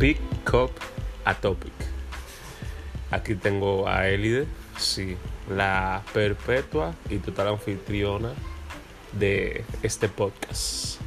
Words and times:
Pick 0.00 0.18
Up 0.54 0.70
a 1.26 1.34
Topic. 1.34 1.74
Aquí 3.10 3.34
tengo 3.34 3.86
a 3.86 4.08
Elide, 4.08 4.46
sí, 4.78 5.14
la 5.46 6.02
perpetua 6.14 6.94
y 7.10 7.18
total 7.18 7.48
anfitriona 7.48 8.32
de 9.12 9.62
este 9.82 10.08
podcast. 10.08 10.98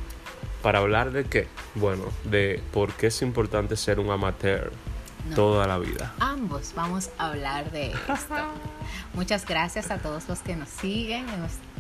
¿Para 0.62 0.78
hablar 0.78 1.12
de 1.12 1.24
qué? 1.24 1.48
Bueno, 1.74 2.04
de 2.26 2.62
por 2.72 2.94
qué 2.94 3.08
es 3.08 3.24
importante 3.24 3.76
ser 3.78 4.00
un 4.00 4.12
amateur 4.12 4.72
No. 5.28 5.36
toda 5.36 5.66
la 5.66 5.80
vida. 5.80 6.14
Ambos 6.20 6.74
vamos 6.76 7.10
a 7.18 7.32
hablar 7.32 7.72
de 7.72 7.94
esto. 7.94 8.36
Muchas 9.16 9.44
gracias 9.48 9.90
a 9.90 9.98
todos 9.98 10.30
los 10.30 10.40
que 10.42 10.56
nos 10.56 10.70
siguen. 10.70 11.26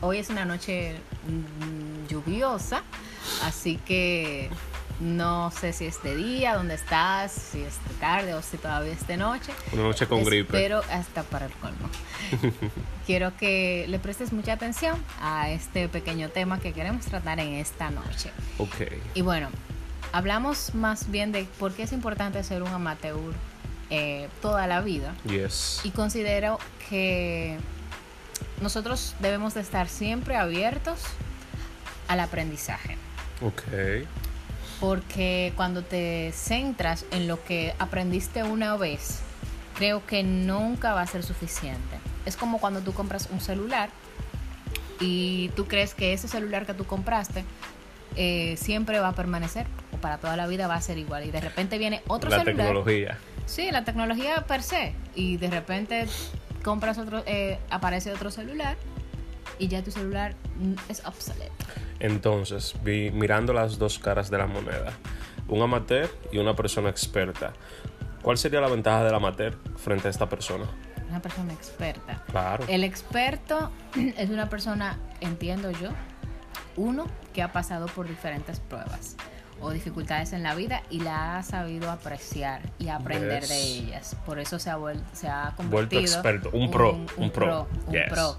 Hoy 0.02 0.18
es 0.18 0.32
una 0.32 0.46
noche 0.46 0.96
mm, 1.28 2.08
lluviosa, 2.08 2.82
así 3.44 3.78
que 3.86 4.50
no 5.00 5.52
sé 5.52 5.74
si 5.74 5.86
es 5.86 6.02
de 6.04 6.16
día, 6.16 6.56
dónde 6.56 6.76
estás, 6.76 7.32
si 7.32 7.62
es 7.62 7.74
de 7.88 7.94
tarde 8.00 8.34
o 8.34 8.42
si 8.42 8.58
todavía 8.58 8.94
es 8.94 9.06
de 9.08 9.18
noche. 9.18 9.52
Una 9.72 9.84
noche 9.84 10.08
con 10.08 10.24
gripe. 10.24 10.52
Pero 10.52 10.82
hasta 10.92 11.24
para 11.24 11.48
el 11.48 11.52
colmo. 11.54 11.90
Quiero 13.06 13.36
que 13.38 13.86
le 13.90 14.00
prestes 14.00 14.32
mucha 14.32 14.54
atención 14.54 14.98
a 15.22 15.50
este 15.50 15.90
pequeño 15.90 16.30
tema 16.30 16.60
que 16.60 16.74
queremos 16.74 17.06
tratar 17.06 17.40
en 17.40 17.54
esta 17.56 17.90
noche. 17.90 18.32
Ok. 18.58 18.92
Y 19.14 19.22
bueno, 19.22 19.50
hablamos 20.12 20.74
más 20.74 21.12
bien 21.12 21.32
de 21.32 21.46
por 21.60 21.74
qué 21.74 21.84
es 21.84 21.92
importante 21.92 22.44
ser 22.44 22.64
un 22.64 22.70
amateur 22.70 23.34
eh, 23.90 24.30
toda 24.42 24.68
la 24.68 24.82
vida. 24.82 25.14
Yes. 25.26 25.82
Y 25.84 25.92
considero 25.92 26.60
que 26.90 27.58
nosotros 28.62 29.16
debemos 29.20 29.54
de 29.54 29.62
estar 29.62 29.90
siempre 29.90 30.36
abiertos 30.36 31.00
al 32.08 32.20
aprendizaje. 32.20 32.98
Ok. 33.42 33.64
Porque 34.80 35.54
cuando 35.56 35.84
te 35.84 36.32
centras 36.34 37.06
en 37.12 37.28
lo 37.28 37.44
que 37.44 37.74
aprendiste 37.80 38.44
una 38.44 38.76
vez, 38.76 39.20
creo 39.76 40.06
que 40.06 40.24
nunca 40.24 40.94
va 40.94 41.02
a 41.02 41.08
ser 41.08 41.24
suficiente. 41.24 41.98
Es 42.26 42.36
como 42.38 42.60
cuando 42.60 42.82
tú 42.82 42.94
compras 42.94 43.30
un 43.32 43.40
celular 43.42 43.90
y 45.00 45.50
tú 45.56 45.68
crees 45.68 45.94
que 45.94 46.14
ese 46.14 46.28
celular 46.28 46.66
que 46.66 46.74
tú 46.74 46.86
compraste 46.86 47.44
eh, 48.16 48.56
siempre 48.58 49.00
va 49.00 49.10
a 49.10 49.14
permanecer 49.16 49.66
o 49.92 49.98
para 49.98 50.18
toda 50.18 50.38
la 50.38 50.48
vida 50.48 50.68
va 50.68 50.76
a 50.76 50.82
ser 50.82 50.98
igual. 50.98 51.26
Y 51.26 51.32
de 51.32 51.42
repente 51.42 51.78
viene 51.78 52.02
otro 52.08 52.30
La 52.30 52.40
celular. 52.40 52.68
tecnología. 52.68 53.18
Sí, 53.46 53.72
la 53.72 53.84
tecnología 53.84 54.46
per 54.48 54.64
se. 54.64 54.94
Y 55.16 55.38
de 55.38 55.50
repente 55.50 56.08
compras 56.64 56.98
otro, 56.98 57.24
eh, 57.26 57.60
aparece 57.70 58.12
otro 58.12 58.32
celular 58.32 58.78
y 59.60 59.68
ya 59.68 59.84
tu 59.84 59.92
celular 59.92 60.36
es 60.90 61.06
obsoleto. 61.06 61.54
Entonces, 62.00 62.74
vi, 62.84 63.12
mirando 63.12 63.54
las 63.54 63.78
dos 63.78 64.00
caras 64.00 64.30
de 64.30 64.38
la 64.38 64.48
moneda, 64.48 64.94
un 65.48 65.62
amateur 65.62 66.10
y 66.32 66.38
una 66.38 66.56
persona 66.56 66.90
experta, 66.90 67.54
¿cuál 68.22 68.38
sería 68.38 68.60
la 68.62 68.68
ventaja 68.70 69.04
del 69.04 69.14
amateur 69.16 69.58
frente 69.78 70.08
a 70.08 70.12
esta 70.12 70.28
persona? 70.28 70.66
Una 71.10 71.22
persona 71.22 71.54
experta. 71.54 72.24
Claro. 72.32 72.66
El 72.68 72.84
experto 72.84 73.72
es 74.18 74.30
una 74.30 74.50
persona, 74.50 74.98
entiendo 75.22 75.70
yo, 75.72 75.90
uno 76.76 77.06
que 77.34 77.44
ha 77.44 77.52
pasado 77.52 77.86
por 77.88 78.08
diferentes 78.08 78.60
pruebas 78.60 79.16
o 79.62 79.70
dificultades 79.72 80.34
en 80.34 80.44
la 80.44 80.56
vida 80.56 80.82
y 80.90 81.00
la 81.02 81.38
ha 81.38 81.44
sabido 81.44 81.90
apreciar 81.92 82.62
y 82.80 82.90
aprender 82.90 83.42
Yes. 83.42 83.50
de 83.50 83.62
ellas. 83.62 84.18
Por 84.26 84.40
eso 84.40 84.60
se 84.60 84.70
ha, 84.72 84.78
se 85.14 85.28
ha 85.30 85.44
Vuelto 85.56 85.56
convertido 85.58 86.02
experto, 86.02 86.50
un 86.52 86.70
pro, 86.72 86.94
un, 86.94 87.08
un 87.18 87.32
pro. 87.32 87.68
un 87.88 87.94
Yes. 87.94 88.04
pro. 88.10 88.36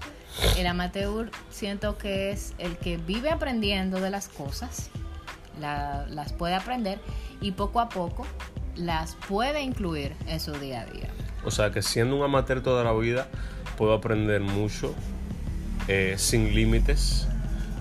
El 0.57 0.67
amateur 0.67 1.31
siento 1.49 1.97
que 1.97 2.31
es 2.31 2.53
el 2.57 2.77
que 2.77 2.97
vive 2.97 3.29
aprendiendo 3.29 3.99
de 4.01 4.09
las 4.09 4.27
cosas, 4.27 4.89
la- 5.59 6.05
las 6.09 6.33
puede 6.33 6.55
aprender 6.55 6.99
y 7.41 7.51
poco 7.51 7.79
a 7.79 7.89
poco 7.89 8.25
las 8.75 9.15
puede 9.29 9.61
incluir 9.61 10.13
en 10.27 10.39
su 10.39 10.51
día 10.53 10.81
a 10.81 10.85
día. 10.85 11.07
O 11.45 11.51
sea 11.51 11.71
que 11.71 11.81
siendo 11.81 12.15
un 12.17 12.23
amateur 12.23 12.61
toda 12.61 12.83
la 12.83 12.91
vida, 12.93 13.27
puedo 13.77 13.93
aprender 13.93 14.41
mucho 14.41 14.93
eh, 15.87 16.15
sin 16.17 16.53
límites. 16.55 17.27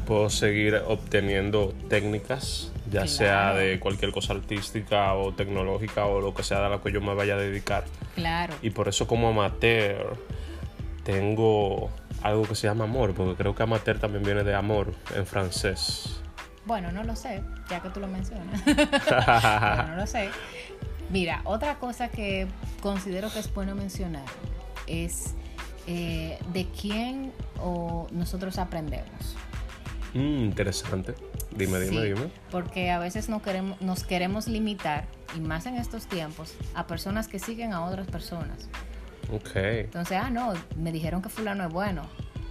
Puedo 0.06 0.28
seguir 0.28 0.75
obteniendo 0.87 1.72
técnicas, 1.88 2.70
ya 2.91 3.00
Claro. 3.04 3.09
sea 3.09 3.54
de 3.54 3.81
cualquier 3.81 4.12
cosa 4.12 4.34
artística 4.34 5.14
o 5.14 5.32
tecnológica 5.32 6.04
o 6.04 6.20
lo 6.20 6.34
que 6.34 6.43
sea 6.43 6.60
de 6.60 6.69
la 6.69 6.82
que 6.82 6.93
yo 6.93 7.00
me 7.00 7.14
vaya 7.14 7.34
a 7.34 7.38
dedicar. 7.38 7.84
Claro. 8.14 8.54
Y 8.60 8.69
por 8.70 8.88
eso 8.88 9.06
como 9.06 9.28
amateur 9.31 10.19
tengo 11.03 11.91
algo 12.24 12.44
que 12.44 12.54
se 12.54 12.66
llama 12.66 12.84
amor, 12.84 13.14
porque 13.14 13.36
creo 13.36 13.54
que 13.54 13.62
amateur 13.62 13.98
también 13.98 14.24
viene 14.24 14.42
de 14.44 14.54
amor 14.54 14.94
en 15.14 15.26
francés. 15.26 16.20
Bueno, 16.64 16.90
no 16.90 17.04
lo 17.04 17.14
sé, 17.14 17.42
ya 17.68 17.80
que 17.80 17.90
tú 17.90 18.00
lo 18.00 18.08
mencionas. 18.08 18.62
Bueno, 18.66 19.88
no 19.88 19.96
lo 19.96 20.06
sé. 20.06 20.30
Mira, 21.10 21.42
otra 21.44 21.78
cosa 21.78 22.08
que 22.08 22.46
considero 22.80 23.30
que 23.30 23.40
es 23.40 23.52
bueno 23.52 23.74
mencionar 23.74 24.24
es 24.86 25.34
eh, 25.86 26.38
de 26.54 26.66
quién 26.68 27.30
o 27.60 28.06
nosotros 28.10 28.58
aprendemos. 28.58 29.36
Mm, 30.14 30.44
interesante. 30.44 31.14
Dime, 31.54 31.78
dime, 31.78 32.04
dime. 32.04 32.30
Porque 32.50 32.90
a 32.90 32.98
veces 32.98 33.28
no 33.28 33.42
queremos, 33.42 33.78
nos 33.82 34.02
queremos 34.02 34.48
limitar, 34.48 35.04
y 35.36 35.40
más 35.40 35.66
en 35.66 35.76
estos 35.76 36.06
tiempos, 36.06 36.54
a 36.74 36.86
personas 36.86 37.28
que 37.28 37.38
siguen 37.38 37.74
a 37.74 37.84
otras 37.84 38.06
personas. 38.06 38.70
Ok. 39.32 39.56
Entonces, 39.56 40.18
ah, 40.22 40.30
no, 40.30 40.52
me 40.76 40.92
dijeron 40.92 41.22
que 41.22 41.28
fulano 41.28 41.64
es 41.66 41.72
bueno. 41.72 42.02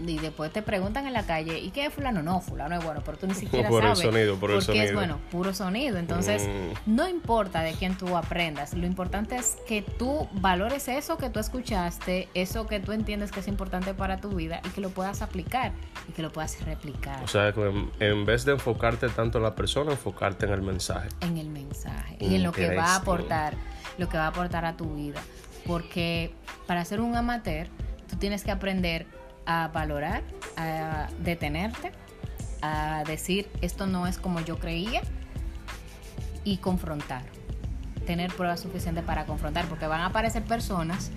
Y 0.06 0.18
después 0.18 0.52
te 0.52 0.64
preguntan 0.64 1.06
en 1.06 1.14
la 1.14 1.24
calle, 1.24 1.60
¿y 1.60 1.70
qué 1.70 1.86
es 1.86 1.94
fulano? 1.94 2.24
No, 2.24 2.42
fulano 2.42 2.76
es 2.76 2.84
bueno, 2.84 3.02
pero 3.06 3.16
tú 3.18 3.28
ni 3.28 3.34
siquiera 3.36 3.70
Por 3.70 3.86
el 3.86 3.96
sabes. 3.96 4.12
sonido, 4.12 4.36
por 4.38 4.50
el 4.52 4.58
porque 4.58 4.84
es 4.86 4.94
bueno, 4.94 5.20
puro 5.32 5.54
sonido. 5.54 5.98
Entonces, 5.98 6.42
Mm. 6.48 6.96
no 6.96 7.08
importa 7.08 7.62
de 7.62 7.74
quién 7.74 7.96
tú 7.96 8.18
aprendas, 8.18 8.74
lo 8.74 8.88
importante 8.88 9.36
es 9.36 9.56
que 9.68 9.84
tú 9.84 10.28
valores 10.34 10.88
eso 10.88 11.18
que 11.18 11.30
tú 11.30 11.40
escuchaste, 11.40 12.28
eso 12.34 12.66
que 12.66 12.80
tú 12.80 12.92
entiendes 12.92 13.32
que 13.32 13.40
es 13.42 13.48
importante 13.48 13.94
para 13.94 14.18
tu 14.20 14.30
vida 14.30 14.62
y 14.66 14.70
que 14.70 14.82
lo 14.82 14.90
puedas 14.90 15.22
aplicar 15.22 15.72
y 16.10 16.12
que 16.12 16.24
lo 16.24 16.32
puedas 16.34 16.60
replicar 16.66 17.24
O 17.24 17.28
sea, 17.28 17.54
en- 18.00 18.26
vez 18.26 18.46
de 18.46 18.54
enfocarte 18.54 19.08
tanto 19.10 19.38
en 19.38 19.44
la 19.44 19.54
persona, 19.56 19.92
enfocarte 19.92 20.48
en 20.48 20.54
el 20.54 20.64
mensaje. 20.64 21.08
en 21.22 21.38
el 21.38 21.50
mensaje 21.50 22.18
y 22.20 22.34
en 22.36 22.44
lo 22.44 22.52
que 22.52 22.76
va 22.76 22.94
a 22.94 22.96
aportar, 22.98 23.54
lo 24.00 24.10
que 24.10 24.18
va 24.18 24.26
a 24.26 24.30
aportar 24.30 24.66
a 24.66 24.76
tu 24.76 24.96
vida. 24.96 25.22
Porque 25.66 26.34
para 26.68 26.84
ser 26.86 27.02
un 27.02 27.16
amateur, 27.16 27.68
tú 28.10 28.18
tienes 28.18 28.44
que 28.44 28.52
aprender 28.52 29.06
a 29.46 29.70
valorar, 29.70 30.24
a 30.58 31.08
detenerte, 31.20 31.92
a 32.62 33.04
decir 33.06 33.50
esto 33.62 33.88
no 33.88 34.08
es 34.08 34.18
como 34.18 34.40
yo 34.40 34.58
creía 34.58 35.02
y 36.44 36.58
confrontar. 36.58 37.24
Tener 38.06 38.34
pruebas 38.34 38.60
suficientes 38.60 39.04
para 39.04 39.26
confrontar, 39.26 39.66
porque 39.66 39.88
van 39.88 40.02
a 40.02 40.08
aparecer 40.08 40.44
personas 40.44 41.12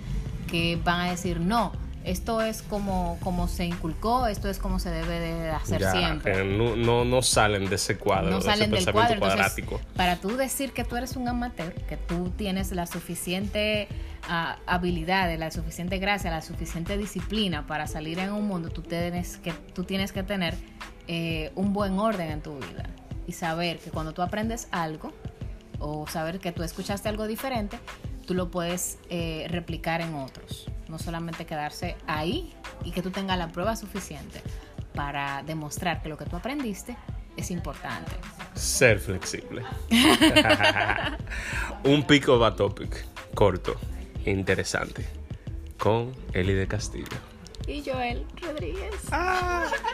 que 0.47 0.79
van 0.83 1.01
a 1.01 1.11
decir 1.11 1.39
no. 1.39 1.71
Esto 2.07 2.41
es 2.41 2.61
como, 2.61 3.17
como 3.21 3.49
se 3.49 3.65
inculcó, 3.65 4.27
esto 4.27 4.49
es 4.49 4.59
como 4.59 4.79
se 4.79 4.89
debe 4.89 5.19
de 5.19 5.49
hacer 5.49 5.81
Ya, 5.81 5.91
siempre 5.91 6.31
que 6.31 6.43
no, 6.45 6.77
no, 6.77 7.03
no 7.03 7.21
salen 7.21 7.67
de 7.67 7.75
ese 7.75 7.97
cuadro, 7.97 8.29
no 8.29 8.37
de 8.37 8.43
salen 8.43 8.73
ese 8.73 8.75
del 8.75 8.85
pensamiento 8.85 8.93
cuadro. 8.93 9.13
Entonces, 9.15 9.61
cuadrático. 9.65 9.93
para 9.97 10.15
tú 10.15 10.37
decir 10.37 10.71
que 10.71 10.85
tú 10.85 10.95
eres 10.95 11.17
un 11.17 11.27
amateur, 11.27 11.73
que 11.73 11.97
tú 11.97 12.29
tienes 12.29 12.71
la 12.71 12.87
suficiente 12.87 13.89
ah, 14.29 14.57
habilidad, 14.65 15.37
la 15.37 15.51
suficiente 15.51 15.97
gracia, 15.97 16.31
la 16.31 16.41
suficiente 16.41 16.97
disciplina 16.97 17.67
para 17.67 17.87
salir 17.87 18.19
en 18.19 18.31
un 18.31 18.47
mundo, 18.47 18.69
tú 18.69 18.83
tienes 18.83 19.35
que, 19.35 19.51
tú 19.51 19.83
tienes 19.83 20.13
que 20.13 20.23
tener 20.23 20.55
eh, 21.09 21.51
un 21.55 21.73
buen 21.73 21.99
orden 21.99 22.31
en 22.31 22.41
tu 22.41 22.55
vida 22.55 22.85
y 23.27 23.33
saber 23.33 23.79
que 23.79 23.91
cuando 23.91 24.13
tú 24.13 24.21
aprendes 24.21 24.69
algo 24.71 25.11
o 25.79 26.07
saber 26.07 26.39
que 26.39 26.53
tú 26.53 26.63
escuchaste 26.63 27.09
algo 27.09 27.27
diferente, 27.27 27.77
tú 28.25 28.33
lo 28.33 28.49
puedes 28.49 28.97
eh, 29.09 29.45
replicar 29.49 29.99
en 29.99 30.15
otros. 30.15 30.69
No 30.89 30.99
solamente 30.99 31.45
quedarse 31.45 31.95
ahí 32.07 32.53
y 32.83 32.91
que 32.91 33.01
tú 33.01 33.11
tengas 33.11 33.37
la 33.37 33.49
prueba 33.49 33.75
suficiente 33.75 34.41
para 34.93 35.43
demostrar 35.43 36.01
que 36.01 36.09
lo 36.09 36.17
que 36.17 36.25
tú 36.25 36.35
aprendiste 36.35 36.95
es 37.35 37.51
importante. 37.51 38.11
Ser 38.55 38.99
flexible. 38.99 39.63
Un 41.83 42.03
pico 42.03 42.33
of 42.33 42.43
a 42.43 42.55
topic 42.55 43.05
corto, 43.35 43.75
interesante, 44.25 45.05
con 45.77 46.11
Eli 46.33 46.53
de 46.53 46.67
Castillo. 46.67 47.05
Y 47.67 47.83
Joel 47.87 48.25
Rodríguez. 48.41 48.95